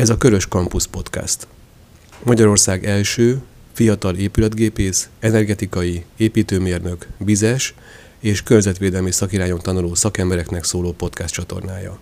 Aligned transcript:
Ez 0.00 0.08
a 0.08 0.16
Körös 0.16 0.46
Campus 0.46 0.86
Podcast. 0.86 1.46
Magyarország 2.22 2.84
első 2.84 3.42
fiatal 3.72 4.16
épületgépész, 4.16 5.08
energetikai, 5.18 6.04
építőmérnök, 6.16 7.06
vizes 7.16 7.74
és 8.20 8.42
környezetvédelmi 8.42 9.10
szakirányon 9.10 9.58
tanuló 9.58 9.94
szakembereknek 9.94 10.64
szóló 10.64 10.92
podcast 10.92 11.34
csatornája. 11.34 11.98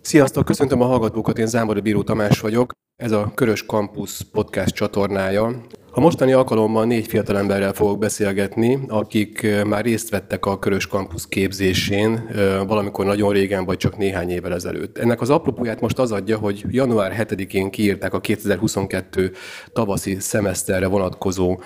Sziasztok, 0.00 0.44
köszöntöm 0.44 0.80
a 0.80 0.86
hallgatókat, 0.86 1.38
én 1.38 1.46
Zámbori 1.46 1.80
Bíró 1.80 2.02
Tamás 2.02 2.40
vagyok. 2.40 2.72
Ez 3.02 3.12
a 3.12 3.32
Körös 3.34 3.64
Campus 3.66 4.20
podcast 4.32 4.74
csatornája. 4.74 5.66
A 5.94 6.00
mostani 6.00 6.32
alkalommal 6.32 6.84
négy 6.84 7.06
fiatalemberrel 7.06 7.72
fogok 7.72 7.98
beszélgetni, 7.98 8.78
akik 8.88 9.46
már 9.66 9.84
részt 9.84 10.10
vettek 10.10 10.46
a 10.46 10.58
Körös 10.58 10.86
Campus 10.86 11.22
képzésén 11.28 12.28
valamikor 12.66 13.04
nagyon 13.04 13.32
régen, 13.32 13.64
vagy 13.64 13.76
csak 13.76 13.96
néhány 13.96 14.30
évvel 14.30 14.54
ezelőtt. 14.54 14.98
Ennek 14.98 15.20
az 15.20 15.30
apropóját 15.30 15.80
most 15.80 15.98
az 15.98 16.12
adja, 16.12 16.38
hogy 16.38 16.64
január 16.68 17.26
7-én 17.28 17.70
kiírták 17.70 18.14
a 18.14 18.20
2022 18.20 19.32
tavaszi 19.72 20.16
szemeszterre 20.20 20.86
vonatkozó 20.86 21.60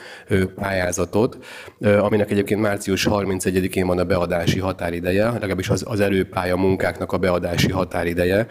pályázatot, 0.55 1.39
aminek 1.81 2.31
egyébként 2.31 2.61
március 2.61 3.07
31-én 3.11 3.87
van 3.87 3.99
a 3.99 4.05
beadási 4.05 4.59
határideje, 4.59 5.31
legalábbis 5.31 5.69
az, 5.69 5.85
az 5.87 6.01
előpálya 6.01 6.57
munkáknak 6.57 7.13
a 7.13 7.19
beadási 7.19 7.71
határideje. 7.71 8.47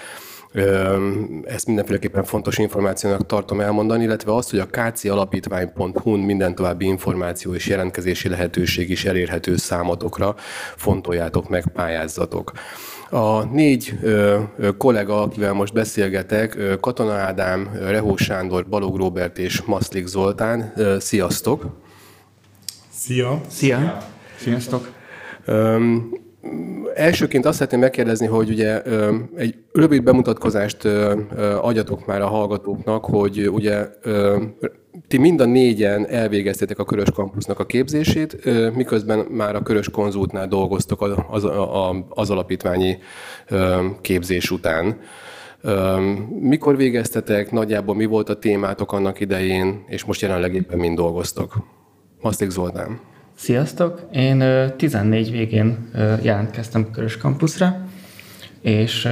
Ezt 1.44 1.66
mindenféleképpen 1.66 2.24
fontos 2.24 2.58
információnak 2.58 3.26
tartom 3.26 3.60
elmondani, 3.60 4.04
illetve 4.04 4.36
azt, 4.36 4.50
hogy 4.50 4.60
a 4.60 4.92
kcialapítvány.hu-n 4.92 6.20
minden 6.20 6.56
további 6.56 6.86
információ 6.86 7.54
és 7.54 7.68
jelentkezési 7.68 8.30
lehetőség 8.30 8.90
is 8.90 9.06
elérhető 9.06 9.56
számotokra. 9.56 10.36
Fontoljátok 10.76 11.50
meg, 11.50 11.68
pályázzatok. 11.74 12.52
A 13.10 13.44
négy 13.44 13.94
ö, 14.02 14.40
ö, 14.58 14.78
kollega, 14.78 15.22
akivel 15.22 15.54
most 15.54 15.74
beszélgetek, 15.74 16.56
ö, 16.56 16.80
Katona 16.80 17.14
Ádám, 17.14 17.70
Rehó 17.80 18.16
Sándor, 18.16 18.68
Balog 18.68 18.98
Robert 18.98 19.38
és 19.38 19.62
Maszlik 19.62 20.06
Zoltán. 20.06 20.74
Ö, 20.76 20.96
sziasztok! 21.00 21.66
Szia! 22.92 23.42
Szia! 23.48 23.98
Sziasztok! 24.38 24.92
Öm, 25.46 26.10
Elsőként 26.94 27.46
azt 27.46 27.56
szeretném 27.56 27.80
megkérdezni, 27.80 28.26
hogy 28.26 28.50
ugye 28.50 28.82
egy 29.36 29.56
rövid 29.72 30.04
bemutatkozást 30.04 30.86
adjatok 31.62 32.06
már 32.06 32.22
a 32.22 32.28
hallgatóknak, 32.28 33.06
hogy 33.06 33.50
ugye 33.50 33.88
ti 35.08 35.18
mind 35.18 35.42
a 35.42 35.46
négyen 35.46 36.08
elvégeztétek 36.08 36.80
a 36.80 36.84
Körös 36.84 37.12
Kampusznak 37.12 37.60
a 37.60 37.66
képzését, 37.66 38.50
miközben 38.76 39.20
már 39.20 39.56
a 39.56 39.62
Körös 39.62 39.90
Konzultnál 39.90 40.48
dolgoztok 40.48 41.02
az, 41.02 41.12
az, 41.30 41.48
az 42.10 42.30
alapítványi 42.30 42.98
képzés 44.02 44.52
után. 44.52 45.00
Mikor 46.40 46.78
végeztetek, 46.78 47.52
nagyjából 47.52 47.96
mi 47.96 48.06
volt 48.06 48.30
a 48.30 48.40
témátok 48.40 48.92
annak 48.92 49.20
idején, 49.20 49.84
és 49.88 50.04
most 50.04 50.22
jelenleg 50.22 50.54
éppen 50.54 50.80
mind 50.80 50.96
dolgoztok? 50.98 51.54
Masztik 52.22 52.50
Zoltán. 52.50 53.00
Sziasztok! 53.38 54.02
Én 54.12 54.44
14 54.78 55.32
végén 55.32 55.90
jelentkeztem 56.22 56.92
Körös 56.92 57.18
Campusra, 57.18 57.78
és 58.62 59.08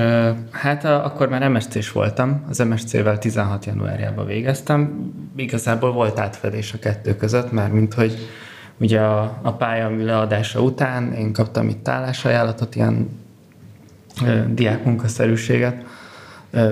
hát 0.52 0.86
akkor 0.86 1.30
már 1.30 1.50
MSC-s 1.50 1.92
voltam, 1.92 2.46
az 2.50 2.58
MSC-vel 2.58 3.18
16 3.18 3.66
januárjában 3.66 4.26
végeztem. 4.26 5.12
Igazából 5.36 5.92
volt 5.92 6.20
átfedés 6.20 6.74
a 6.74 6.80
kettő 6.80 7.16
között, 7.16 7.52
már 7.52 7.72
mint 7.72 7.94
hogy 7.94 8.18
ugye 8.78 9.00
a, 9.00 9.40
a 9.42 9.54
pályam 9.54 10.06
leadása 10.06 10.62
után 10.62 11.14
én 11.14 11.34
kaptam 11.34 11.68
itt 11.70 11.88
állásajánlatot, 11.88 12.76
ilyen 12.76 13.20
diákmunkaszerűséget, 14.48 15.86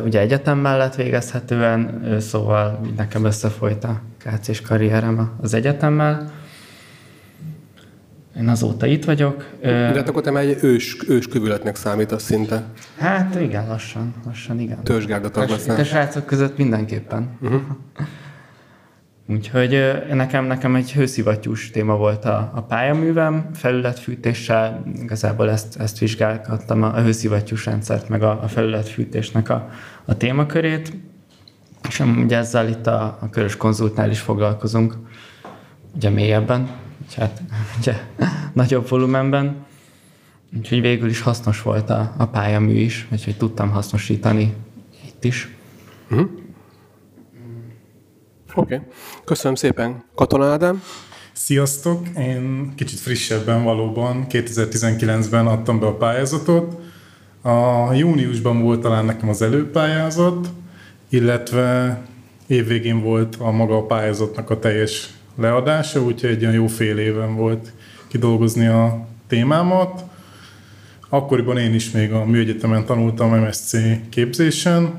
ugye 0.06 0.20
egyetem 0.20 0.58
mellett 0.58 0.96
végezhetően, 0.96 2.02
szóval 2.20 2.80
nekem 2.96 3.26
összefolyt 3.26 3.84
a 3.84 4.02
KC-s 4.18 4.62
karrierem 4.62 5.32
az 5.42 5.54
egyetemmel, 5.54 6.40
én 8.38 8.48
azóta 8.48 8.86
itt 8.86 9.06
vagyok. 9.06 9.46
De 9.62 9.94
hát 9.94 10.10
akkor 10.10 10.22
te 10.22 10.32
már 10.32 10.44
egy 10.44 10.58
ős, 10.62 10.98
ős 11.08 11.28
kövületnek 11.28 11.76
számítasz 11.76 12.24
szinte. 12.24 12.64
Hát 12.98 13.42
igen, 13.42 13.68
lassan, 13.68 14.14
lassan 14.26 14.60
igen. 14.60 14.84
Törzsgárdatag 14.84 15.50
leszel. 15.50 15.80
A 15.80 15.84
srácok 15.84 16.26
között 16.26 16.58
mindenképpen. 16.58 17.38
Uh-huh. 17.42 17.62
Úgyhogy 19.28 20.02
nekem, 20.14 20.46
nekem 20.46 20.76
egy 20.76 20.94
hőszivattyús 20.94 21.70
téma 21.70 21.96
volt 21.96 22.26
a, 22.26 22.52
a 22.56 22.62
pályaművem, 22.62 23.50
felületfűtéssel, 23.54 24.84
igazából 25.02 25.50
ezt, 25.50 25.80
ezt 25.80 25.98
vizsgálgattam, 25.98 26.84
a, 26.84 26.96
a 26.96 27.02
hőszivattyús 27.02 27.66
rendszert, 27.66 28.10
meg 28.10 28.24
a, 28.24 28.40
a 28.44 28.48
felületfűtésnek 28.48 29.50
a, 29.50 29.70
a 30.06 30.18
témakörét, 30.18 30.94
és 31.88 32.00
ugye 32.00 32.38
ezzel 32.38 32.68
itt 32.68 32.88
a, 32.88 33.18
a 33.22 33.30
körös 33.30 33.58
konzultnál 33.58 34.10
is 34.10 34.20
foglalkozunk, 34.20 34.96
ugye 35.96 36.10
mélyebben 36.10 36.70
hát 37.18 37.42
ugye, 37.80 37.96
nagyobb 38.54 38.90
volumenben. 38.90 39.66
Úgyhogy 40.58 40.82
végül 40.82 41.10
is 41.10 41.22
hasznos 41.22 41.62
volt 41.62 41.90
a, 41.90 42.14
a 42.18 42.26
pályamű 42.26 42.74
is, 42.74 43.08
úgyhogy 43.12 43.38
tudtam 43.38 43.70
hasznosítani 43.70 44.54
itt 45.06 45.24
is. 45.24 45.56
Uh-huh. 46.10 46.30
Oké, 48.56 48.76
okay. 48.76 48.88
köszönöm 49.24 49.56
szépen. 49.56 50.04
Katona 50.16 50.46
Ádám? 50.46 50.82
Sziasztok! 51.34 52.08
Én 52.18 52.74
kicsit 52.76 53.00
frissebben 53.00 53.64
valóban 53.64 54.26
2019-ben 54.30 55.48
adtam 55.48 55.80
be 55.80 55.86
a 55.86 55.96
pályázatot. 55.96 56.80
A 57.42 57.94
júniusban 57.94 58.62
volt 58.62 58.82
talán 58.82 59.06
nekem 59.06 59.30
az 59.30 59.42
előpályázat, 59.42 60.50
illetve 61.10 62.02
évvégén 62.48 63.02
volt 63.02 63.36
a 63.36 63.52
maga 63.52 63.78
a 63.78 63.86
pályázatnak 63.86 64.50
a 64.50 64.60
teljes 64.60 65.10
leadása, 65.36 66.02
úgyhogy 66.02 66.30
egy 66.30 66.42
olyan 66.42 66.54
jó 66.54 66.68
fél 66.68 66.98
éven 66.98 67.36
volt 67.36 67.74
kidolgozni 68.08 68.68
a 68.68 69.08
témámat. 69.28 70.04
Akkoriban 71.10 71.58
én 71.58 71.74
is 71.74 71.92
még 71.92 72.12
a 72.12 72.26
műegyetemen 72.26 72.86
tanultam 72.86 73.36
MSC 73.36 73.78
képzésen. 74.10 74.94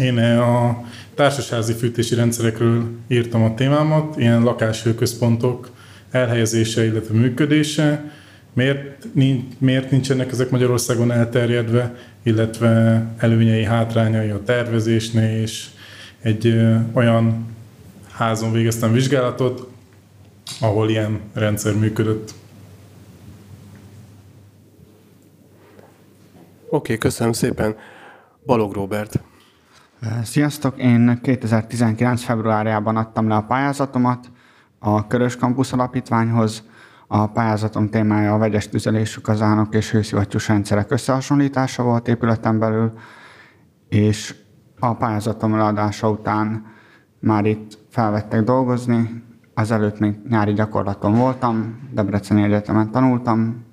Én 0.00 0.18
a 0.18 0.84
társasházi 1.14 1.72
fűtési 1.72 2.14
rendszerekről 2.14 2.88
írtam 3.08 3.42
a 3.42 3.54
témámat, 3.54 4.18
ilyen 4.18 4.42
lakáshőközpontok 4.42 5.70
elhelyezése, 6.10 6.84
illetve 6.84 7.18
működése. 7.18 8.10
Miért, 8.52 9.06
miért 9.58 9.90
nincsenek 9.90 10.32
ezek 10.32 10.50
Magyarországon 10.50 11.12
elterjedve, 11.12 11.94
illetve 12.22 13.04
előnyei, 13.18 13.64
hátrányai 13.64 14.30
a 14.30 14.42
tervezésnél, 14.42 15.40
és 15.40 15.66
egy 16.20 16.60
olyan 16.92 17.55
házon 18.16 18.52
végeztem 18.52 18.92
vizsgálatot, 18.92 19.70
ahol 20.60 20.90
ilyen 20.90 21.20
rendszer 21.32 21.74
működött. 21.74 22.34
Oké, 26.64 26.76
okay, 26.76 26.98
köszönöm 26.98 27.32
szépen. 27.32 27.76
Balog 28.46 28.72
Robert. 28.72 29.20
Sziasztok! 30.22 30.78
Én 30.78 31.20
2019. 31.22 32.22
februárjában 32.22 32.96
adtam 32.96 33.28
le 33.28 33.34
a 33.34 33.42
pályázatomat 33.42 34.30
a 34.78 35.06
Körös 35.06 35.36
Campus 35.36 35.72
Alapítványhoz. 35.72 36.62
A 37.06 37.26
pályázatom 37.26 37.88
témája 37.88 38.34
a 38.34 38.38
vegyes 38.38 38.68
tüzelésű 38.68 39.20
kazánok 39.20 39.74
és 39.74 39.90
hőszivattyús 39.90 40.48
rendszerek 40.48 40.90
összehasonlítása 40.90 41.82
volt 41.82 42.08
épületen 42.08 42.58
belül, 42.58 42.92
és 43.88 44.34
a 44.78 44.94
pályázatom 44.94 45.56
leadása 45.56 46.10
után 46.10 46.74
már 47.18 47.44
itt 47.44 47.78
felvettek 47.88 48.42
dolgozni. 48.42 49.22
Azelőtt 49.54 49.98
még 49.98 50.14
nyári 50.28 50.52
gyakorlaton 50.52 51.14
voltam, 51.14 51.88
Debreceni 51.92 52.42
Egyetemen 52.42 52.90
tanultam. 52.90 53.64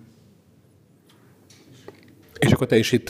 És 2.40 2.52
akkor 2.52 2.68
te 2.68 2.78
is 2.78 2.92
itt 2.92 3.10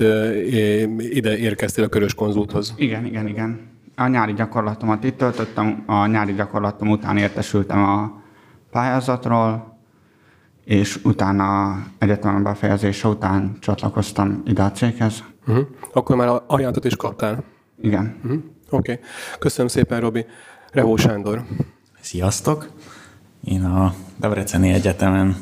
ide 0.97 1.37
érkeztél 1.37 1.83
a 1.83 1.87
Körös 1.87 2.13
Konzulthoz? 2.13 2.73
Igen, 2.77 3.05
igen, 3.05 3.27
igen. 3.27 3.71
A 3.95 4.07
nyári 4.07 4.33
gyakorlatomat 4.33 5.03
itt 5.03 5.17
töltöttem, 5.17 5.83
a 5.85 6.05
nyári 6.05 6.33
gyakorlatom 6.33 6.89
után 6.89 7.17
értesültem 7.17 7.83
a 7.83 8.21
pályázatról, 8.71 9.77
és 10.65 10.99
utána 11.03 11.77
egyetemen 11.97 12.43
befejezése 12.43 13.07
után 13.07 13.57
csatlakoztam 13.59 14.41
ide 14.45 14.63
a 14.63 14.71
céghez. 14.71 15.23
Uh-huh. 15.47 15.67
Akkor 15.93 16.15
már 16.15 16.41
ajánlatot 16.47 16.85
is 16.85 16.95
kaptál? 16.95 17.43
Igen. 17.81 18.15
Uh-huh. 18.23 18.41
Oké. 18.73 18.91
Okay. 18.91 19.03
Köszönöm 19.39 19.67
szépen, 19.67 19.99
Robi. 19.99 20.25
Rehó 20.71 20.95
Sándor. 20.95 21.45
Sziasztok! 22.01 22.71
Én 23.43 23.63
a 23.63 23.93
Debreceni 24.17 24.71
Egyetemen 24.71 25.35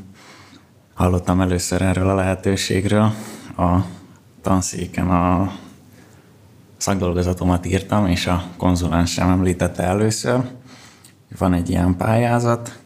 hallottam 0.94 1.42
először 1.42 1.82
erről 1.82 2.10
a 2.10 2.16
lehetőségről. 2.16 3.14
A 3.58 3.78
tanszéken 4.42 5.10
a 5.10 5.52
szakdolgozatomat 6.78 7.66
írtam, 7.66 8.08
és 8.08 8.28
a 8.28 8.44
konzulens 8.58 9.12
sem 9.12 9.30
említette 9.30 9.84
először. 9.84 10.42
Van 11.38 11.54
egy 11.54 11.70
ilyen 11.70 11.96
pályázat, 11.98 12.80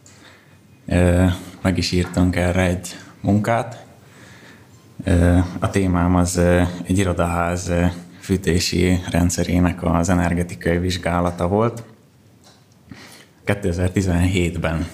meg 1.62 1.78
is 1.78 1.92
írtunk 1.92 2.36
erre 2.36 2.62
egy 2.62 2.96
munkát. 3.20 3.84
A 5.58 5.70
témám 5.70 6.14
az 6.14 6.36
egy 6.82 6.98
irodaház 6.98 7.72
fűtési 8.26 9.00
rendszerének 9.10 9.82
az 9.82 10.08
energetikai 10.08 10.78
vizsgálata 10.78 11.48
volt. 11.48 11.82
2017-ben 13.46 14.88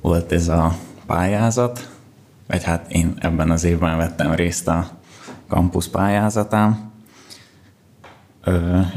volt 0.00 0.32
ez 0.32 0.48
a 0.48 0.76
pályázat, 1.06 1.90
vagy 2.46 2.64
hát 2.64 2.92
én 2.92 3.14
ebben 3.18 3.50
az 3.50 3.64
évben 3.64 3.96
vettem 3.96 4.32
részt 4.32 4.68
a 4.68 4.90
kampusz 5.48 5.88
pályázatán. 5.88 6.92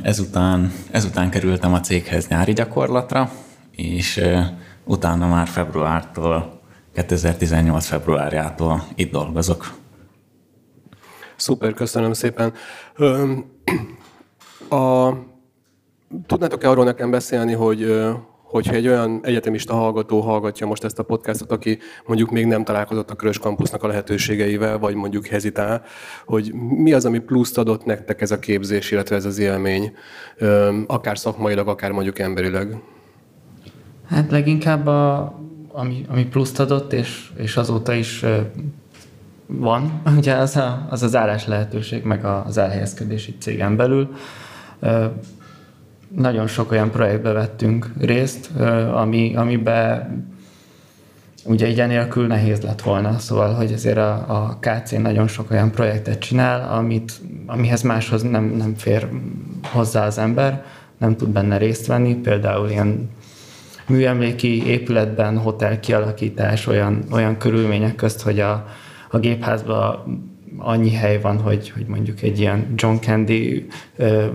Ezután, 0.01 0.71
ezután 0.91 1.29
kerültem 1.29 1.73
a 1.73 1.79
céghez 1.79 2.27
nyári 2.27 2.53
gyakorlatra, 2.53 3.31
és 3.71 4.21
utána 4.83 5.27
már 5.27 5.47
februártól, 5.47 6.61
2018 6.93 7.85
februárjától 7.85 8.83
itt 8.95 9.11
dolgozok. 9.11 9.82
Szuper, 11.35 11.73
köszönöm 11.73 12.13
szépen. 12.13 12.53
A, 14.69 15.11
tudnátok-e 16.27 16.69
arról 16.69 16.85
nekem 16.85 17.11
beszélni, 17.11 17.53
hogy 17.53 18.03
hogyha 18.53 18.73
egy 18.73 18.87
olyan 18.87 19.19
egyetemista 19.23 19.73
hallgató 19.73 20.19
hallgatja 20.19 20.67
most 20.67 20.83
ezt 20.83 20.99
a 20.99 21.03
podcastot, 21.03 21.51
aki 21.51 21.77
mondjuk 22.05 22.31
még 22.31 22.45
nem 22.45 22.63
találkozott 22.63 23.09
a 23.09 23.15
Körös 23.15 23.39
Campusnak 23.39 23.83
a 23.83 23.87
lehetőségeivel, 23.87 24.79
vagy 24.79 24.95
mondjuk 24.95 25.25
hezitál, 25.25 25.83
hogy 26.25 26.53
mi 26.53 26.93
az, 26.93 27.05
ami 27.05 27.19
pluszt 27.19 27.57
adott 27.57 27.85
nektek 27.85 28.21
ez 28.21 28.31
a 28.31 28.39
képzés, 28.39 28.91
illetve 28.91 29.15
ez 29.15 29.25
az 29.25 29.37
élmény, 29.37 29.93
akár 30.87 31.17
szakmailag, 31.17 31.67
akár 31.67 31.91
mondjuk 31.91 32.19
emberileg? 32.19 32.81
Hát 34.07 34.31
leginkább 34.31 34.87
a, 34.87 35.33
ami, 35.71 36.05
ami 36.09 36.25
pluszt 36.25 36.59
adott, 36.59 36.93
és, 36.93 37.31
és 37.37 37.57
azóta 37.57 37.93
is 37.93 38.25
van, 39.45 40.01
ugye 40.17 40.33
az, 40.33 40.55
a, 40.55 40.87
az 40.89 41.03
az 41.03 41.15
állás 41.15 41.47
lehetőség, 41.47 42.03
meg 42.03 42.25
az 42.25 42.57
elhelyezkedési 42.57 43.35
cégen 43.39 43.75
belül. 43.75 44.15
Nagyon 46.07 46.47
sok 46.47 46.71
olyan 46.71 46.91
projektbe 46.91 47.31
vettünk 47.31 47.91
részt, 47.99 48.49
ami, 48.93 49.35
amiben 49.35 50.31
ugye 51.45 51.67
így 51.67 51.87
nélkül 51.87 52.27
nehéz 52.27 52.61
lett 52.61 52.81
volna, 52.81 53.17
szóval, 53.17 53.53
hogy 53.53 53.73
azért 53.73 53.97
a, 53.97 54.13
a 54.27 54.59
KC 54.59 54.91
nagyon 54.91 55.27
sok 55.27 55.51
olyan 55.51 55.71
projektet 55.71 56.19
csinál, 56.19 56.77
amit, 56.77 57.11
amihez 57.45 57.81
máshoz 57.81 58.21
nem, 58.21 58.43
nem 58.43 58.75
fér 58.75 59.09
hozzá 59.71 60.05
az 60.05 60.17
ember, 60.17 60.63
nem 60.97 61.15
tud 61.15 61.29
benne 61.29 61.57
részt 61.57 61.85
venni, 61.85 62.15
például 62.15 62.69
ilyen 62.69 63.09
műemléki 63.87 64.67
épületben 64.67 65.37
hotel 65.37 65.79
kialakítás 65.79 66.67
olyan, 66.67 67.03
olyan 67.11 67.37
körülmények 67.37 67.95
közt, 67.95 68.21
hogy 68.21 68.39
a, 68.39 68.67
a 69.13 69.19
gépházban 69.19 70.03
annyi 70.57 70.91
hely 70.91 71.21
van, 71.21 71.39
hogy, 71.39 71.69
hogy 71.69 71.85
mondjuk 71.85 72.21
egy 72.21 72.39
ilyen 72.39 72.73
John 72.75 72.95
Candy 72.95 73.67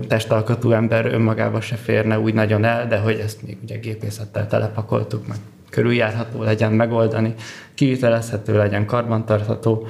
testalkatú 0.07 0.71
ember 0.71 1.05
önmagába 1.05 1.61
se 1.61 1.75
férne 1.75 2.19
úgy 2.19 2.33
nagyon 2.33 2.63
el, 2.63 2.87
de 2.87 2.97
hogy 2.97 3.19
ezt 3.19 3.41
még 3.41 3.57
ugye 3.63 3.77
gépészettel 3.77 4.47
telepakoltuk, 4.47 5.27
meg 5.27 5.37
körüljárható 5.69 6.43
legyen 6.43 6.71
megoldani, 6.71 7.33
kivitelezhető 7.73 8.57
legyen, 8.57 8.85
karbantartható. 8.85 9.87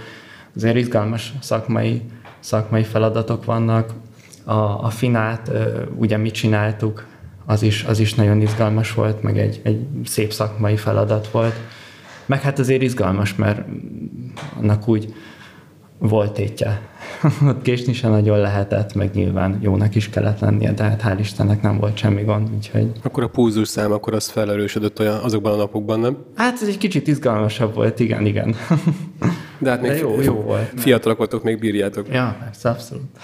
Azért 0.55 0.75
izgalmas 0.75 1.33
szakmai, 1.41 2.01
szakmai 2.39 2.83
feladatok 2.83 3.45
vannak. 3.45 3.93
A, 4.43 4.53
a 4.83 4.89
finát 4.89 5.51
ugye 5.95 6.17
mi 6.17 6.31
csináltuk, 6.31 7.05
az 7.45 7.61
is, 7.61 7.83
az 7.83 7.99
is 7.99 8.13
nagyon 8.13 8.41
izgalmas 8.41 8.93
volt, 8.93 9.23
meg 9.23 9.37
egy, 9.37 9.61
egy 9.63 9.87
szép 10.05 10.31
szakmai 10.31 10.75
feladat 10.75 11.27
volt. 11.27 11.53
Meg 12.25 12.41
hát 12.41 12.59
azért 12.59 12.81
izgalmas, 12.81 13.35
mert 13.35 13.65
annak 14.57 14.87
úgy 14.87 15.13
volt 15.97 16.31
tétje. 16.31 16.81
Ott 17.47 17.61
késni 17.61 17.93
sem 17.93 18.11
nagyon 18.11 18.39
lehetett, 18.39 18.93
meg 18.93 19.13
nyilván 19.13 19.59
jónak 19.61 19.95
is 19.95 20.09
kellett 20.09 20.39
lennie, 20.39 20.71
de 20.71 20.83
hát 20.83 21.01
hál' 21.05 21.19
Istennek 21.19 21.61
nem 21.61 21.77
volt 21.77 21.97
semmi 21.97 22.23
gond, 22.23 22.49
úgyhogy... 22.55 22.91
Akkor 23.03 23.23
a 23.23 23.29
púzus 23.29 23.67
szám, 23.67 23.91
akkor 23.91 24.13
az 24.13 24.29
felerősödött 24.29 24.99
olyan 24.99 25.17
azokban 25.17 25.53
a 25.53 25.55
napokban, 25.55 25.99
nem? 25.99 26.17
Hát 26.35 26.61
ez 26.61 26.67
egy 26.67 26.77
kicsit 26.77 27.07
izgalmasabb 27.07 27.73
volt, 27.73 27.99
igen, 27.99 28.25
igen. 28.25 28.55
De 29.59 29.69
hát 29.69 29.81
még 29.81 29.91
de 29.91 29.97
jó, 29.97 30.21
jó 30.21 30.33
volt. 30.33 30.71
Fiatalok 30.75 31.17
voltok, 31.17 31.43
még 31.43 31.59
bírjátok. 31.59 32.07
Ja, 32.11 32.37
persze, 32.39 32.69
abszolút. 32.69 33.03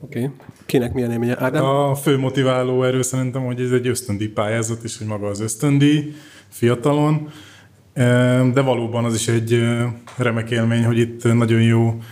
Oké. 0.00 0.22
Okay. 0.22 0.30
Kinek 0.66 0.92
milyen 0.92 1.10
élménye? 1.10 1.36
Ádám? 1.38 1.64
A 1.64 1.94
fő 1.94 2.18
motiváló 2.18 2.82
erő 2.82 3.02
szerintem, 3.02 3.44
hogy 3.44 3.60
ez 3.60 3.70
egy 3.70 3.86
ösztöndi 3.86 4.28
pályázat, 4.28 4.82
és 4.82 4.98
hogy 4.98 5.06
maga 5.06 5.26
az 5.26 5.40
ösztöndi 5.40 6.14
fiatalon. 6.48 7.28
De 8.52 8.60
valóban 8.60 9.04
az 9.04 9.14
is 9.14 9.28
egy 9.28 9.62
remek 10.16 10.50
élmény, 10.50 10.84
hogy 10.84 10.98
itt 10.98 11.34
nagyon 11.34 11.62
jó 11.62 12.02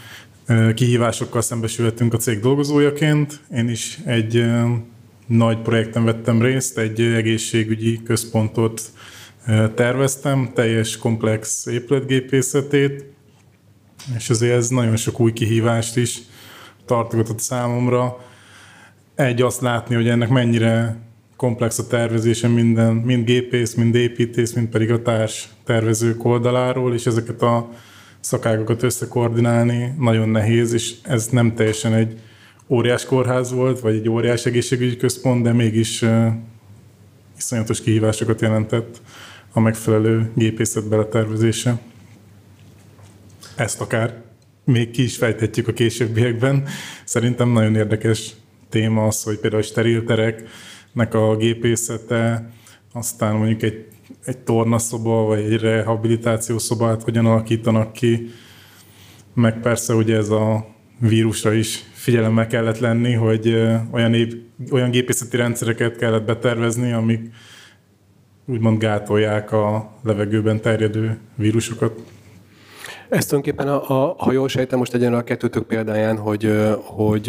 kihívásokkal 0.74 1.42
szembesülhetünk 1.42 2.14
a 2.14 2.16
cég 2.16 2.40
dolgozójaként. 2.40 3.40
Én 3.54 3.68
is 3.68 3.98
egy 4.04 4.44
nagy 5.26 5.58
projekten 5.58 6.04
vettem 6.04 6.42
részt, 6.42 6.78
egy 6.78 7.00
egészségügyi 7.00 8.02
központot 8.02 8.82
terveztem, 9.74 10.50
teljes 10.54 10.96
komplex 10.96 11.66
épületgépészetét, 11.66 13.04
és 14.16 14.30
azért 14.30 14.56
ez 14.56 14.68
nagyon 14.68 14.96
sok 14.96 15.20
új 15.20 15.32
kihívást 15.32 15.96
is 15.96 16.18
tartogatott 16.84 17.40
számomra. 17.40 18.26
Egy 19.14 19.42
azt 19.42 19.60
látni, 19.60 19.94
hogy 19.94 20.08
ennek 20.08 20.28
mennyire 20.28 20.96
komplex 21.38 21.78
a 21.78 21.86
tervezése 21.86 22.48
minden, 22.48 22.94
mind 22.94 23.24
gépész, 23.24 23.74
mind 23.74 23.94
építész, 23.94 24.52
mind 24.52 24.68
pedig 24.68 24.90
a 24.90 25.02
társ 25.02 25.48
tervezők 25.64 26.24
oldaláról, 26.24 26.94
és 26.94 27.06
ezeket 27.06 27.42
a 27.42 27.70
szakágokat 28.20 28.82
összekoordinálni 28.82 29.94
nagyon 29.98 30.28
nehéz, 30.28 30.72
és 30.72 30.94
ez 31.02 31.26
nem 31.26 31.54
teljesen 31.54 31.94
egy 31.94 32.20
óriás 32.68 33.04
kórház 33.04 33.52
volt, 33.52 33.80
vagy 33.80 33.94
egy 33.94 34.08
óriás 34.08 34.46
egészségügyi 34.46 34.96
központ, 34.96 35.42
de 35.42 35.52
mégis 35.52 36.02
uh, 36.02 36.26
iszonyatos 37.36 37.80
kihívásokat 37.80 38.40
jelentett 38.40 39.00
a 39.52 39.60
megfelelő 39.60 40.30
gépészet 40.34 40.88
beletervezése. 40.88 41.78
Ezt 43.56 43.80
akár 43.80 44.22
még 44.64 44.90
ki 44.90 45.02
is 45.02 45.16
fejthetjük 45.16 45.68
a 45.68 45.72
későbbiekben. 45.72 46.68
Szerintem 47.04 47.48
nagyon 47.48 47.76
érdekes 47.76 48.32
téma 48.68 49.06
az, 49.06 49.22
hogy 49.22 49.38
például 49.38 49.62
a 49.62 49.66
steriltereknek 50.88 51.14
a 51.14 51.36
gépészete, 51.36 52.50
aztán 52.92 53.34
mondjuk 53.34 53.62
egy, 53.62 53.86
egy 54.24 54.38
tornaszoba, 54.38 55.24
vagy 55.24 55.38
egy 55.38 55.60
rehabilitációs 55.60 56.62
szobát 56.62 57.02
hogyan 57.02 57.26
alakítanak 57.26 57.92
ki, 57.92 58.30
meg 59.34 59.60
persze 59.60 59.94
ugye 59.94 60.16
ez 60.16 60.30
a 60.30 60.66
vírusra 61.00 61.52
is 61.52 61.84
figyelemmel 61.92 62.46
kellett 62.46 62.78
lenni, 62.78 63.12
hogy 63.12 63.48
olyan, 63.90 64.14
épp, 64.14 64.32
olyan 64.70 64.90
gépészeti 64.90 65.36
rendszereket 65.36 65.96
kellett 65.96 66.24
betervezni, 66.24 66.92
amik 66.92 67.30
úgymond 68.46 68.78
gátolják 68.78 69.52
a 69.52 69.92
levegőben 70.02 70.60
terjedő 70.60 71.18
vírusokat. 71.34 71.92
Ez 73.08 73.26
tulajdonképpen, 73.26 73.68
a, 73.68 73.88
a, 73.88 74.14
ha 74.18 74.32
jól 74.32 74.48
sejtem, 74.48 74.78
most 74.78 74.94
egyenlő 74.94 75.16
a 75.16 75.22
kettőtök 75.22 75.66
példáján, 75.66 76.16
hogy, 76.16 76.52
hogy 76.84 77.28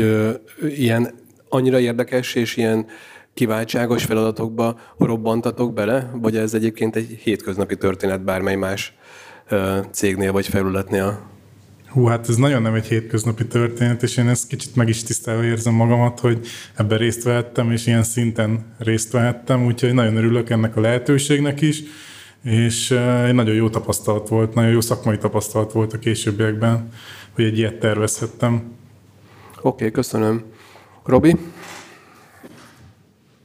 ilyen 0.62 1.14
annyira 1.50 1.80
érdekes 1.80 2.36
és 2.36 2.58
ilyen 2.58 2.86
kiváltságos 3.34 4.04
feladatokba 4.04 4.80
robbantatok 4.98 5.74
bele, 5.74 6.12
vagy 6.14 6.38
ez 6.38 6.54
egyébként 6.54 6.96
egy 6.96 7.20
hétköznapi 7.24 7.78
történet 7.78 8.24
bármely 8.24 8.56
más 8.56 8.94
cégnél 9.92 10.32
vagy 10.32 10.48
felületnél? 10.48 11.28
Hú, 11.88 12.06
hát 12.06 12.30
ez 12.30 12.36
nagyon 12.36 12.62
nem 12.62 12.74
egy 12.74 12.86
hétköznapi 12.86 13.48
történet, 13.48 14.04
és 14.04 14.18
én 14.18 14.30
ezt 14.30 14.48
kicsit 14.48 14.76
meg 14.76 14.90
is 14.90 15.04
tisztelve 15.04 15.44
érzem 15.44 15.74
magamat, 15.74 16.20
hogy 16.20 16.48
ebben 16.76 16.98
részt 16.98 17.24
vehettem, 17.24 17.72
és 17.72 17.88
ilyen 17.88 18.04
szinten 18.04 18.76
részt 18.78 19.12
vehettem, 19.12 19.66
úgyhogy 19.66 19.94
nagyon 19.94 20.16
örülök 20.16 20.50
ennek 20.50 20.76
a 20.76 20.82
lehetőségnek 20.82 21.62
is 21.62 21.84
és 22.44 22.92
egy 23.26 23.34
nagyon 23.34 23.56
jó 23.56 23.70
tapasztalat 23.70 24.28
volt, 24.28 24.54
nagyon 24.54 24.72
jó 24.72 24.82
szakmai 24.82 25.18
tapasztalat 25.18 25.72
volt 25.72 25.94
a 25.94 26.00
későbbiekben, 26.00 26.90
hogy 27.36 27.46
egy 27.46 27.58
ilyet 27.58 27.80
tervezhettem. 27.80 28.54
Oké, 28.54 29.68
okay, 29.68 29.92
köszönöm. 29.92 30.44
Robi? 31.06 31.36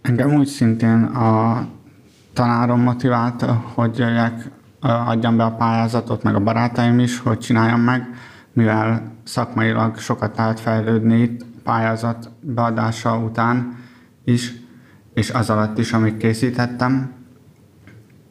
Engem 0.05 0.35
úgy 0.35 0.47
szintén 0.47 1.03
a 1.05 1.67
tanárom 2.33 2.81
motiválta, 2.81 3.53
hogy 3.75 3.99
jöjjek, 3.99 4.51
adjam 4.81 5.37
be 5.37 5.45
a 5.45 5.55
pályázatot, 5.55 6.23
meg 6.23 6.35
a 6.35 6.41
barátaim 6.41 6.99
is, 6.99 7.19
hogy 7.19 7.39
csináljam 7.39 7.81
meg, 7.81 8.09
mivel 8.53 9.13
szakmailag 9.23 9.99
sokat 9.99 10.37
lehet 10.37 10.61
fejlődni 10.61 11.21
itt 11.21 11.45
pályázat 11.63 12.31
beadása 12.41 13.19
után 13.19 13.77
is, 14.25 14.53
és 15.15 15.31
az 15.31 15.51
alatt 15.51 15.79
is, 15.79 15.93
amit 15.93 16.17
készítettem 16.17 17.13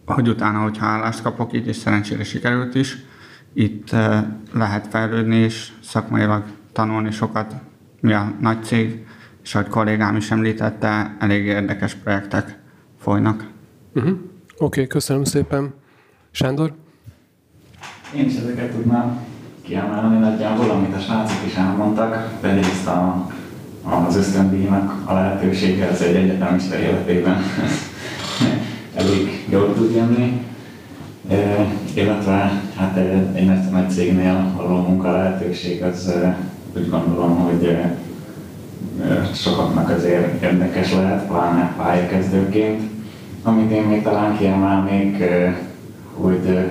hogy 0.05 0.29
utána, 0.29 0.59
hogyha 0.59 0.85
állást 0.85 1.21
kapok 1.21 1.53
itt, 1.53 1.65
és 1.65 1.75
szerencsére 1.75 2.23
sikerült 2.23 2.75
is, 2.75 2.97
itt 3.53 3.91
eh, 3.91 4.23
lehet 4.53 4.87
fejlődni 4.87 5.35
és 5.35 5.71
szakmailag 5.83 6.43
tanulni 6.71 7.11
sokat, 7.11 7.55
mi 8.01 8.13
a 8.13 8.33
nagy 8.39 8.63
cég, 8.63 9.05
és 9.43 9.55
ahogy 9.55 9.67
kollégám 9.67 10.15
is 10.15 10.31
említette, 10.31 11.15
elég 11.19 11.45
érdekes 11.45 11.93
projektek 11.93 12.59
folynak. 12.99 13.47
Uh-huh. 13.95 14.11
Oké, 14.11 14.19
okay, 14.57 14.87
köszönöm 14.87 15.23
szépen. 15.23 15.73
Sándor? 16.31 16.73
Én 18.15 18.25
is 18.25 18.35
ezeket 18.35 18.71
tudnám 18.71 19.25
kiemelni 19.61 20.17
nagyjából, 20.17 20.69
amit 20.69 20.95
a 20.95 20.99
srácok 20.99 21.45
is 21.45 21.55
elmondtak, 21.55 22.29
de 22.41 22.49
egyrészt 22.49 22.87
a, 22.87 23.29
az 23.83 24.15
ösztöndíjnak 24.15 25.09
a 25.09 25.13
lehetősége 25.13 25.87
az 25.87 26.01
egy 26.01 26.15
egyetemista 26.15 26.77
életében 26.77 27.41
elég 28.95 29.45
jól 29.49 29.73
tud 29.73 29.95
jönni, 29.95 30.45
e, 31.29 31.67
illetve 31.93 32.61
hát 32.75 32.97
egy, 32.97 33.35
egy 33.35 33.45
nagy, 33.45 33.69
nagy 33.71 33.89
cégnél 33.89 34.53
való 34.55 34.87
munka 34.87 35.11
lehetőség 35.11 35.83
az 35.83 36.13
úgy 36.75 36.89
gondolom, 36.89 37.37
hogy 37.37 37.77
sokaknak 39.33 39.89
azért 39.89 40.43
érdekes 40.43 40.93
lehet, 40.93 41.27
pláne 41.27 41.73
pályakezdőként. 41.77 42.81
Amit 43.43 43.71
én 43.71 43.83
még 43.83 44.03
talán 44.03 44.37
kiemelnék, 44.37 45.23
hogy 46.13 46.69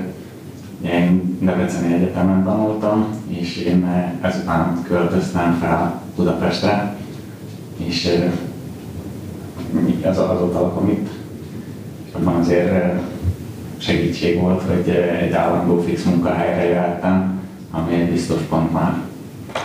én 0.84 1.38
Debreceni 1.40 1.94
Egyetemen 1.94 2.44
tanultam, 2.44 3.06
és 3.28 3.56
én 3.56 3.86
ezután 4.20 4.82
költöztem 4.82 5.58
fel 5.60 6.02
Budapestre, 6.16 6.96
és 7.76 8.18
az, 10.04 10.18
azóta 10.18 10.60
lakom 10.60 10.88
itt. 10.88 11.08
Abban 12.12 12.34
azért 12.34 13.02
segítség 13.78 14.40
volt, 14.40 14.62
hogy 14.62 14.88
egy 15.20 15.32
állandó 15.32 15.80
fix 15.80 16.04
munkahelyre 16.04 16.64
jöhettem, 16.64 17.40
ami 17.70 17.94
egy 17.94 18.10
biztos 18.10 18.40
pont 18.40 18.72
már. 18.72 19.11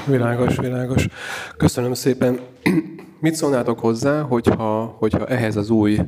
Világos, 0.07 0.57
világos. 0.57 1.07
Köszönöm 1.57 1.93
szépen. 1.93 2.39
Mit 3.19 3.35
szólnátok 3.35 3.79
hozzá, 3.79 4.21
hogyha, 4.21 4.95
hogyha 4.99 5.25
ehhez 5.25 5.55
az 5.55 5.69
új 5.69 5.99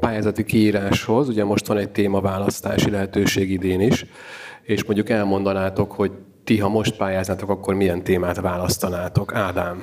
pályázati 0.00 0.44
kiíráshoz, 0.44 1.28
ugye 1.28 1.44
most 1.44 1.66
van 1.66 1.78
egy 1.78 1.90
témaválasztási 1.90 2.90
lehetőség 2.90 3.50
idén 3.50 3.80
is, 3.80 4.06
és 4.62 4.84
mondjuk 4.84 5.08
elmondanátok, 5.08 5.92
hogy 5.92 6.10
ti, 6.44 6.58
ha 6.58 6.68
most 6.68 6.96
pályáznátok, 6.96 7.48
akkor 7.48 7.74
milyen 7.74 8.02
témát 8.02 8.40
választanátok? 8.40 9.34
Ádám. 9.34 9.82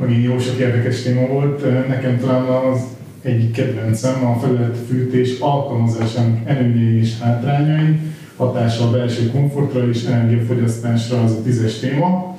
Megint 0.00 0.24
jó 0.24 0.38
sok 0.38 0.58
érdekes 0.58 1.02
téma 1.02 1.26
volt. 1.26 1.88
Nekem 1.88 2.18
talán 2.18 2.44
az 2.44 2.80
egyik 3.22 3.52
kedvencem 3.52 4.26
a 4.26 4.38
felületfűtés 4.38 5.38
alkalmazásának 5.38 6.48
előnyei 6.48 6.98
és 6.98 7.18
hátrányai, 7.18 7.98
hatása 8.40 8.84
a 8.84 8.90
belső 8.90 9.30
komfortra 9.30 9.88
és 9.88 10.04
energiafogyasztásra 10.04 11.22
az 11.22 11.32
a 11.32 11.42
tízes 11.42 11.78
téma. 11.78 12.36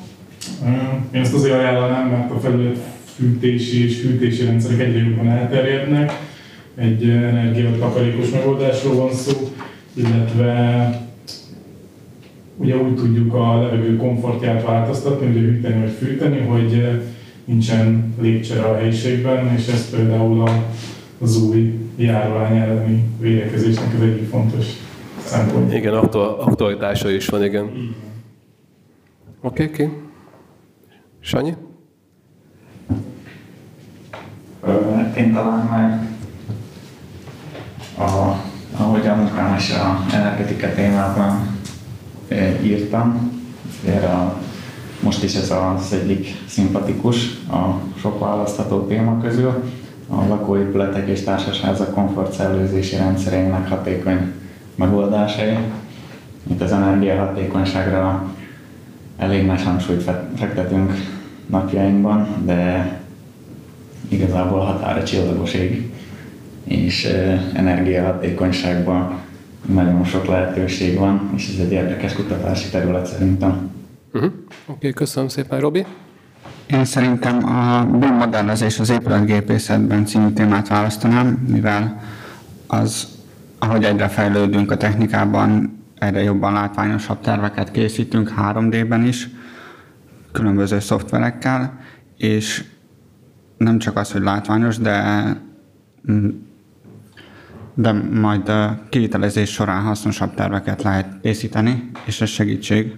Én 1.13 1.21
ezt 1.21 1.33
azért 1.33 1.53
ajánlanám, 1.53 2.09
mert 2.09 2.31
a 2.31 2.39
felületfűtési 2.39 3.83
és 3.85 3.99
fűtési 3.99 4.45
rendszerek 4.45 4.79
egyre 4.79 4.99
jobban 4.99 5.27
elterjednek. 5.27 6.11
Egy 6.75 7.09
energiatakarékos 7.09 8.29
megoldásról 8.29 8.95
van 8.95 9.13
szó, 9.13 9.51
illetve 9.93 10.89
ugye 12.57 12.77
úgy 12.77 12.95
tudjuk 12.95 13.33
a 13.33 13.61
levegő 13.61 13.97
komfortját 13.97 14.65
változtatni, 14.65 15.27
ugye 15.27 15.39
hűteni 15.39 15.79
vagy 15.79 15.95
fűteni, 15.99 16.39
hogy 16.39 16.99
nincsen 17.45 18.13
légcsere 18.21 18.61
a 18.61 18.77
helyiségben, 18.77 19.53
és 19.57 19.67
ez 19.67 19.89
például 19.89 20.49
az 21.21 21.43
új 21.43 21.73
járvány 21.95 22.57
elleni 22.57 23.03
védekezésnek 23.19 23.93
az 23.97 24.01
egyik 24.01 24.29
fontos 24.29 24.65
szempont. 25.25 25.73
Igen, 25.73 25.93
aktualitása 25.93 27.09
is 27.09 27.27
van, 27.27 27.43
igen. 27.43 27.63
Oké, 29.41 29.63
okay, 29.63 29.65
oké. 29.65 29.83
Okay. 29.83 29.97
Sanyi? 31.19 31.53
Én 35.17 35.33
talán 35.33 35.65
már 35.65 36.07
a, 37.97 38.35
ahogy 38.77 39.07
a 39.07 39.15
munkám 39.15 39.55
is 39.55 39.71
a 39.71 40.05
energetika 40.13 40.73
témában 40.73 41.59
írtam, 42.63 43.31
a, 43.85 44.39
most 45.03 45.23
is 45.23 45.35
ez 45.35 45.51
az 45.51 45.93
egyik 45.93 46.27
szimpatikus 46.47 47.37
a 47.49 47.79
sok 47.99 48.19
választható 48.19 48.85
téma 48.85 49.21
közül, 49.21 49.63
a 50.07 50.27
lakóépületek 50.27 51.07
és 51.07 51.23
társasházak 51.23 51.93
komfortszellőzési 51.93 52.95
rendszerének 52.95 53.69
hatékony 53.69 54.33
megoldásai. 54.75 55.57
Itt 56.49 56.61
az 56.61 56.71
energiahatékonyságra 56.71 58.33
elég 59.17 59.45
nagy 59.45 59.63
hangsúlyt 59.63 60.11
fektetünk 60.35 60.93
napjainkban, 61.45 62.27
de 62.45 62.91
igazából 64.07 64.59
határa 64.59 65.03
csillagos 65.03 65.53
ég, 65.53 65.91
és 66.63 67.05
energiahatékonyságban 67.53 69.19
nagyon 69.65 70.03
sok 70.03 70.25
lehetőség 70.25 70.97
van, 70.97 71.29
és 71.35 71.53
ez 71.53 71.65
egy 71.65 71.71
érdekes 71.71 72.13
kutatási 72.13 72.69
terület 72.69 73.05
szerintem. 73.05 73.69
Uh-huh. 74.13 74.31
Oké, 74.65 74.73
okay, 74.75 74.93
köszönöm 74.93 75.29
szépen, 75.29 75.59
Robi. 75.59 75.85
Én 76.71 76.85
szerintem 76.85 77.45
a 77.45 77.85
BIM 77.85 78.13
modernezés 78.13 78.79
az 78.79 78.89
épületgépészetben 78.89 80.05
című 80.05 80.29
témát 80.29 80.67
választanám, 80.67 81.27
mivel 81.47 82.01
az 82.67 83.07
ahogy 83.63 83.83
egyre 83.83 84.07
fejlődünk 84.07 84.71
a 84.71 84.77
technikában, 84.77 85.79
egyre 85.99 86.23
jobban 86.23 86.53
látványosabb 86.53 87.21
terveket 87.21 87.71
készítünk 87.71 88.33
3D-ben 88.37 89.03
is, 89.03 89.29
különböző 90.31 90.79
szoftverekkel, 90.79 91.79
és 92.17 92.63
nem 93.57 93.77
csak 93.77 93.97
az, 93.97 94.11
hogy 94.11 94.21
látványos, 94.21 94.77
de 94.77 95.23
de 97.73 97.91
majd 98.21 98.49
a 98.49 98.81
kivitelezés 98.89 99.49
során 99.49 99.81
hasznosabb 99.81 100.33
terveket 100.33 100.81
lehet 100.83 101.19
készíteni, 101.21 101.91
és 102.05 102.21
ez 102.21 102.29
segítség. 102.29 102.97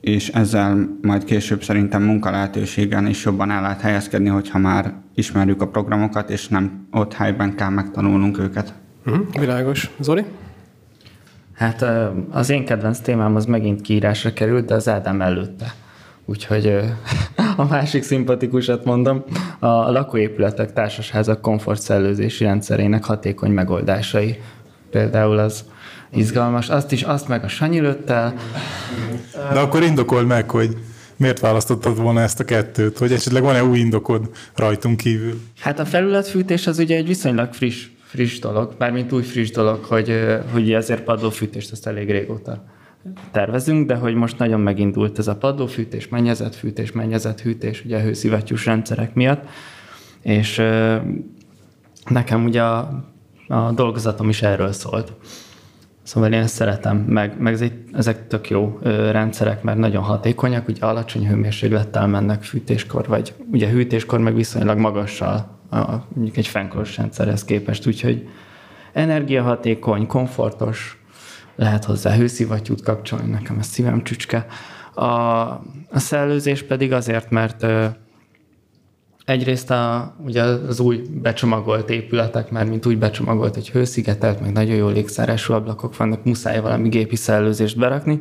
És 0.00 0.28
ezzel 0.28 0.98
majd 1.02 1.24
később 1.24 1.62
szerintem 1.62 2.02
munkalehetőségen 2.02 3.06
is 3.06 3.24
jobban 3.24 3.50
el 3.50 3.62
lehet 3.62 3.80
helyezkedni, 3.80 4.28
hogyha 4.28 4.58
már 4.58 4.94
ismerjük 5.14 5.62
a 5.62 5.68
programokat, 5.68 6.30
és 6.30 6.48
nem 6.48 6.86
ott 6.90 7.12
helyben 7.12 7.54
kell 7.54 7.68
megtanulnunk 7.68 8.38
őket. 8.38 8.81
Uh-huh, 9.06 9.26
világos. 9.38 9.90
Zoli? 10.00 10.24
Hát 11.54 11.84
az 12.30 12.50
én 12.50 12.64
kedvenc 12.64 12.98
témám 12.98 13.36
az 13.36 13.44
megint 13.44 13.80
kiírásra 13.80 14.32
került, 14.32 14.64
de 14.64 14.74
az 14.74 14.88
Ádám 14.88 15.20
előtte. 15.20 15.74
Úgyhogy 16.24 16.66
a 17.56 17.64
másik 17.64 18.02
szimpatikusat 18.02 18.84
mondom, 18.84 19.24
a 19.58 19.66
lakóépületek 19.66 20.72
társasházak 20.72 21.40
komfortszellőzési 21.40 22.44
rendszerének 22.44 23.04
hatékony 23.04 23.50
megoldásai. 23.50 24.40
Például 24.90 25.38
az 25.38 25.64
izgalmas, 26.10 26.68
azt 26.68 26.92
is, 26.92 27.02
azt 27.02 27.28
meg 27.28 27.44
a 27.44 27.48
Sanyi 27.48 27.80
lőttel. 27.80 28.34
De 29.52 29.58
akkor 29.58 29.82
indokold 29.82 30.26
meg, 30.26 30.50
hogy 30.50 30.76
miért 31.16 31.40
választottad 31.40 32.00
volna 32.00 32.20
ezt 32.20 32.40
a 32.40 32.44
kettőt? 32.44 32.98
Hogy 32.98 33.12
esetleg 33.12 33.42
van-e 33.42 33.64
új 33.64 33.78
indokod 33.78 34.30
rajtunk 34.56 34.96
kívül? 34.96 35.40
Hát 35.60 35.78
a 35.78 35.84
felületfűtés 35.84 36.66
az 36.66 36.78
ugye 36.78 36.96
egy 36.96 37.06
viszonylag 37.06 37.52
friss 37.52 37.86
friss 38.12 38.38
dolog, 38.38 38.74
mármint 38.78 39.12
új 39.12 39.22
friss 39.22 39.50
dolog, 39.50 39.84
hogy, 39.84 40.24
hogy 40.52 40.72
ezért 40.72 41.02
padlófűtést 41.02 41.72
ezt 41.72 41.86
elég 41.86 42.10
régóta 42.10 42.64
tervezünk, 43.30 43.86
de 43.86 43.94
hogy 43.94 44.14
most 44.14 44.38
nagyon 44.38 44.60
megindult 44.60 45.18
ez 45.18 45.28
a 45.28 45.36
padlófűtés, 45.36 46.08
mennyezetfűtés, 46.08 46.92
mennyezethűtés, 46.92 47.84
ugye 47.84 48.02
hőszivattyús 48.02 48.66
rendszerek 48.66 49.14
miatt, 49.14 49.48
és 50.22 50.62
nekem 52.08 52.44
ugye 52.44 52.62
a, 52.62 53.04
a 53.48 53.72
dolgozatom 53.74 54.28
is 54.28 54.42
erről 54.42 54.72
szólt. 54.72 55.12
Szóval 56.02 56.32
én 56.32 56.40
ezt 56.40 56.54
szeretem, 56.54 56.96
meg, 56.96 57.40
meg 57.40 57.52
ezek, 57.52 57.72
ezek 57.92 58.26
tök 58.26 58.50
jó 58.50 58.78
ö, 58.82 59.10
rendszerek, 59.10 59.62
mert 59.62 59.78
nagyon 59.78 60.02
hatékonyak, 60.02 60.68
ugye 60.68 60.86
alacsony 60.86 61.28
hőmérséklettel 61.28 62.06
mennek 62.06 62.42
fűtéskor, 62.42 63.06
vagy 63.06 63.34
ugye 63.52 63.68
hűtéskor 63.68 64.18
meg 64.18 64.34
viszonylag 64.34 64.78
magassal 64.78 65.51
a, 65.72 66.06
mondjuk 66.14 66.36
egy 66.36 66.46
fennkoros 66.46 66.96
rendszerhez 66.96 67.44
képest, 67.44 67.86
úgyhogy 67.86 68.28
energiahatékony, 68.92 70.06
komfortos, 70.06 71.02
lehet 71.56 71.84
hozzá 71.84 72.14
hőszivattyút 72.14 72.82
kapcsolni, 72.82 73.30
nekem 73.30 73.58
ez 73.58 73.66
szívem 73.66 74.02
csücske. 74.02 74.46
A, 74.94 75.02
a 75.90 75.98
szellőzés 75.98 76.62
pedig 76.62 76.92
azért, 76.92 77.30
mert 77.30 77.62
ö, 77.62 77.86
egyrészt 79.24 79.70
a, 79.70 80.14
ugye 80.24 80.42
az 80.42 80.80
új 80.80 81.02
becsomagolt 81.10 81.90
épületek, 81.90 82.50
mert 82.50 82.68
mint 82.68 82.86
úgy 82.86 82.98
becsomagolt, 82.98 83.54
hogy 83.54 83.70
hőszigetelt, 83.70 84.40
meg 84.40 84.52
nagyon 84.52 84.76
jó 84.76 84.88
légszárású 84.88 85.52
ablakok 85.52 85.96
vannak, 85.96 86.24
muszáj 86.24 86.60
valami 86.60 86.88
gépi 86.88 87.16
szellőzést 87.16 87.78
berakni, 87.78 88.20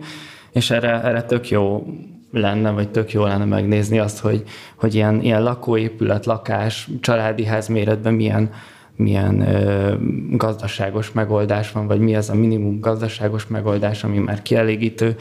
és 0.51 0.70
erre, 0.70 1.03
erre 1.03 1.24
tök 1.24 1.50
jó 1.50 1.86
lenne, 2.31 2.71
vagy 2.71 2.89
tök 2.89 3.11
jó 3.11 3.25
lenne 3.25 3.45
megnézni 3.45 4.00
azt, 4.00 4.19
hogy, 4.19 4.43
hogy 4.75 4.95
ilyen, 4.95 5.21
ilyen 5.21 5.43
lakóépület, 5.43 6.25
lakás, 6.25 6.89
családi 7.00 7.45
ház 7.45 7.67
méretben 7.67 8.13
milyen, 8.13 8.50
milyen 8.95 9.41
ö, 9.41 9.95
gazdaságos 10.38 11.11
megoldás 11.11 11.71
van, 11.71 11.88
vagy 11.88 12.00
mi 12.00 12.15
az 12.15 12.29
a 12.29 12.35
minimum 12.35 12.79
gazdaságos 12.79 13.47
megoldás, 13.47 14.03
ami 14.03 14.17
már 14.17 14.41
kielégítő, 14.41 15.15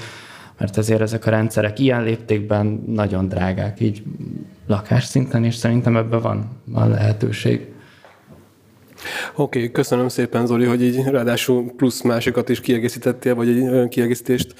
mert 0.59 0.77
azért 0.77 1.01
ezek 1.01 1.27
a 1.27 1.31
rendszerek 1.31 1.79
ilyen 1.79 2.03
léptékben 2.03 2.85
nagyon 2.87 3.29
drágák, 3.29 3.81
így 3.81 4.03
lakásszinten, 4.67 5.45
és 5.45 5.55
szerintem 5.55 5.97
ebben 5.97 6.21
van, 6.21 6.49
van 6.65 6.89
lehetőség. 6.89 7.70
Oké, 9.35 9.59
okay, 9.59 9.71
köszönöm 9.71 10.09
szépen 10.09 10.47
Zoli, 10.47 10.65
hogy 10.65 10.83
így 10.83 11.05
ráadásul 11.05 11.73
plusz 11.77 12.03
másikat 12.03 12.49
is 12.49 12.61
kiegészítettél, 12.61 13.35
vagy 13.35 13.49
egy 13.49 13.89
kiegészítést 13.89 14.55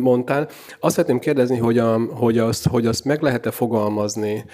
mondtál. 0.00 0.48
Azt 0.80 0.94
szeretném 0.94 1.18
kérdezni, 1.18 1.58
hogy, 1.58 1.78
a, 1.78 1.98
hogy, 1.98 2.38
azt, 2.38 2.66
hogy 2.66 2.86
azt 2.86 3.04
meg 3.04 3.22
lehet-e 3.22 3.50
fogalmazni, 3.50 4.44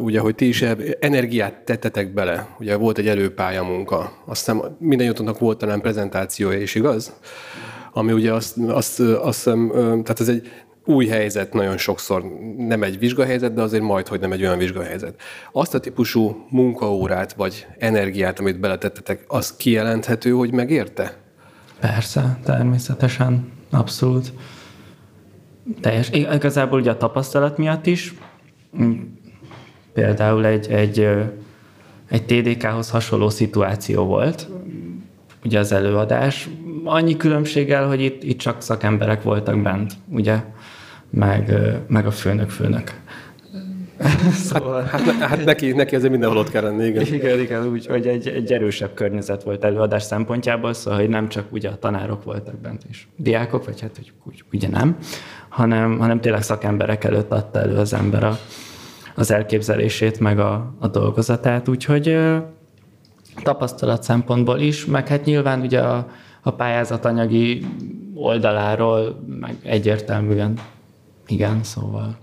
ugye, 0.00 0.20
hogy 0.20 0.34
ti 0.34 0.48
is 0.48 0.64
energiát 1.00 1.54
tettetek 1.54 2.12
bele. 2.12 2.56
Ugye 2.58 2.76
volt 2.76 2.98
egy 2.98 3.08
előpálya 3.08 3.62
munka. 3.62 4.12
Azt 4.26 4.38
hiszem 4.38 4.76
minden 4.78 5.06
jutónak 5.06 5.38
volt 5.38 5.58
talán 5.58 5.80
prezentációja 5.80 6.60
is, 6.60 6.74
igaz? 6.74 7.12
Ami 7.92 8.12
ugye 8.12 8.32
azt, 8.32 8.56
azt, 8.68 9.00
azt 9.00 9.44
tehát 9.44 10.20
ez 10.20 10.28
egy 10.28 10.50
új 10.90 11.06
helyzet 11.06 11.52
nagyon 11.52 11.76
sokszor, 11.76 12.24
nem 12.56 12.82
egy 12.82 12.98
vizsgahelyzet, 12.98 13.54
de 13.54 13.62
azért 13.62 13.82
majd, 13.82 14.08
hogy 14.08 14.20
nem 14.20 14.32
egy 14.32 14.42
olyan 14.42 14.58
vizsgahelyzet. 14.58 15.14
Azt 15.52 15.74
a 15.74 15.80
típusú 15.80 16.46
munkaórát 16.50 17.32
vagy 17.32 17.66
energiát, 17.78 18.38
amit 18.38 18.60
beletettetek, 18.60 19.24
az 19.28 19.56
kijelenthető, 19.56 20.30
hogy 20.30 20.52
megérte? 20.52 21.16
Persze, 21.80 22.38
természetesen, 22.44 23.52
abszolút. 23.70 24.32
Teljes. 25.80 26.10
Igazából 26.10 26.80
ugye 26.80 26.90
a 26.90 26.96
tapasztalat 26.96 27.58
miatt 27.58 27.86
is, 27.86 28.14
például 29.92 30.46
egy, 30.46 30.70
egy, 30.70 31.08
egy 32.08 32.24
TDK-hoz 32.24 32.90
hasonló 32.90 33.28
szituáció 33.28 34.04
volt, 34.04 34.48
ugye 35.44 35.58
az 35.58 35.72
előadás, 35.72 36.48
annyi 36.84 37.16
különbséggel, 37.16 37.88
hogy 37.88 38.00
itt, 38.00 38.22
itt 38.22 38.38
csak 38.38 38.62
szakemberek 38.62 39.22
voltak 39.22 39.62
bent, 39.62 39.92
ugye, 40.08 40.44
meg, 41.10 41.54
meg 41.88 42.06
a 42.06 42.10
főnök 42.10 42.50
főnök. 42.50 42.92
szóval... 44.32 44.82
Hát, 44.82 45.00
hát, 45.00 45.22
hát 45.22 45.44
neki, 45.44 45.72
neki 45.72 45.94
azért 45.94 46.10
mindenhol 46.10 46.38
ott 46.38 46.50
kell 46.50 46.62
lenni, 46.62 46.84
igen. 46.84 47.06
Igen, 47.06 47.38
igen 47.38 47.66
úgy, 47.66 47.86
hogy 47.86 48.06
egy, 48.06 48.28
egy 48.28 48.52
erősebb 48.52 48.94
környezet 48.94 49.42
volt 49.42 49.64
előadás 49.64 50.02
szempontjából, 50.02 50.72
szóval, 50.72 51.00
hogy 51.00 51.08
nem 51.08 51.28
csak 51.28 51.52
ugye 51.52 51.68
a 51.68 51.78
tanárok 51.78 52.24
voltak 52.24 52.60
bent, 52.60 52.82
és 52.90 53.06
diákok, 53.16 53.64
vagy 53.64 53.80
hát 53.80 53.96
hogy 53.96 54.12
úgy, 54.24 54.44
ugye 54.52 54.68
nem, 54.68 54.96
hanem, 55.48 55.98
hanem 55.98 56.20
tényleg 56.20 56.42
szakemberek 56.42 57.04
előtt 57.04 57.30
adta 57.30 57.60
elő 57.60 57.76
az 57.76 57.92
ember 57.92 58.24
a, 58.24 58.38
az 59.14 59.30
elképzelését, 59.30 60.20
meg 60.20 60.38
a, 60.38 60.74
a 60.78 60.88
dolgozatát, 60.88 61.68
úgyhogy 61.68 62.18
tapasztalat 63.42 64.02
szempontból 64.02 64.58
is, 64.58 64.86
meg 64.86 65.08
hát 65.08 65.24
nyilván 65.24 65.60
ugye 65.60 65.80
a, 65.80 66.06
a 66.42 66.50
pályázat 66.50 67.04
anyagi 67.04 67.66
oldaláról 68.14 69.24
meg 69.40 69.56
egyértelműen 69.62 70.58
igen, 71.30 71.62
szóval. 71.62 72.18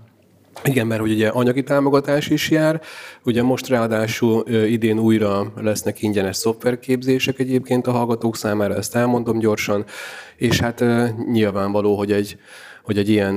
Igen, 0.64 0.86
mert 0.86 1.00
hogy 1.00 1.10
ugye 1.10 1.28
anyagi 1.28 1.62
támogatás 1.62 2.28
is 2.28 2.50
jár, 2.50 2.80
ugye 3.24 3.42
most 3.42 3.68
ráadásul 3.68 4.48
idén 4.48 4.98
újra 4.98 5.52
lesznek 5.56 6.02
ingyenes 6.02 6.36
szoftverképzések 6.36 7.38
egyébként 7.38 7.86
a 7.86 7.90
hallgatók 7.90 8.36
számára, 8.36 8.74
ezt 8.74 8.96
elmondom 8.96 9.38
gyorsan, 9.38 9.84
és 10.36 10.60
hát 10.60 10.84
nyilvánvaló, 11.32 11.96
hogy 11.96 12.12
egy, 12.12 12.38
hogy 12.82 12.98
egy 12.98 13.08
ilyen, 13.08 13.36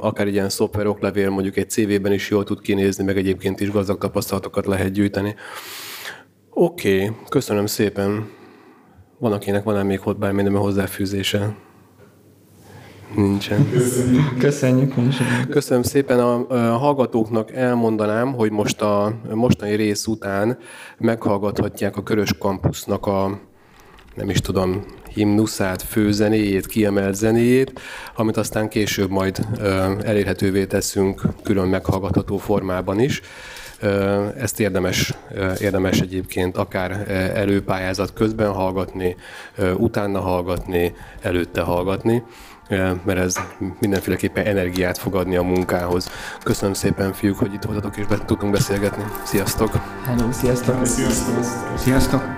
akár 0.00 0.26
egy 0.26 0.32
ilyen 0.32 0.48
szoftveroklevél 0.48 1.30
mondjuk 1.30 1.56
egy 1.56 1.70
CV-ben 1.70 2.12
is 2.12 2.30
jól 2.30 2.44
tud 2.44 2.60
kinézni, 2.60 3.04
meg 3.04 3.16
egyébként 3.16 3.60
is 3.60 3.70
gazdag 3.70 3.98
tapasztalatokat 3.98 4.66
lehet 4.66 4.92
gyűjteni. 4.92 5.34
Oké, 6.50 7.04
okay, 7.04 7.16
köszönöm 7.28 7.66
szépen. 7.66 8.30
Van, 9.18 9.32
akinek 9.32 9.64
van 9.64 9.86
még 9.86 10.00
ott 10.04 10.18
bármilyen 10.18 10.56
hozzáfűzése? 10.56 11.54
Nincsen. 13.16 13.70
Köszönjük. 13.70 14.38
Köszönjük. 14.38 14.94
Köszönöm 15.50 15.82
szépen. 15.82 16.18
A, 16.20 16.48
a 16.48 16.76
hallgatóknak 16.76 17.52
elmondanám, 17.52 18.32
hogy 18.32 18.50
most 18.50 18.80
a 18.80 19.14
mostani 19.34 19.74
rész 19.74 20.06
után 20.06 20.58
meghallgathatják 20.98 21.96
a 21.96 22.02
Körös 22.02 22.32
Kampusznak 22.38 23.06
a 23.06 23.40
nem 24.14 24.30
is 24.30 24.40
tudom, 24.40 24.84
himnuszát, 25.14 25.82
főzenéjét, 25.82 26.66
kiemelt 26.66 27.14
zenéjét, 27.14 27.80
amit 28.16 28.36
aztán 28.36 28.68
később 28.68 29.10
majd 29.10 29.46
elérhetővé 30.02 30.66
teszünk 30.66 31.22
külön 31.42 31.68
meghallgatható 31.68 32.36
formában 32.36 33.00
is. 33.00 33.20
Ezt 34.36 34.60
érdemes, 34.60 35.14
érdemes 35.60 36.00
egyébként 36.00 36.56
akár 36.56 37.10
előpályázat 37.34 38.12
közben 38.12 38.52
hallgatni, 38.52 39.16
utána 39.76 40.20
hallgatni, 40.20 40.94
előtte 41.22 41.60
hallgatni 41.60 42.22
mert 43.04 43.18
ez 43.18 43.36
mindenféleképpen 43.80 44.46
energiát 44.46 44.98
fog 44.98 45.14
adni 45.14 45.36
a 45.36 45.42
munkához. 45.42 46.10
Köszönöm 46.42 46.74
szépen, 46.74 47.12
fiúk, 47.12 47.38
hogy 47.38 47.52
itt 47.52 47.62
voltatok 47.62 47.96
és 47.96 48.06
be 48.06 48.18
tudtunk 48.24 48.52
beszélgetni. 48.52 49.04
Sziasztok! 49.24 49.70
Hello, 50.04 50.32
sziasztok! 50.32 50.86
Sziasztok! 50.86 51.44
Sziasztok! 51.76 52.37